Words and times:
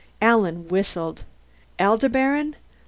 Alan 0.19 0.67
whistled. 0.69 1.21
"Aldebaran! 1.77 2.55